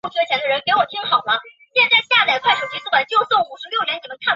[0.09, 4.21] 这天是不列颠空战的转折点。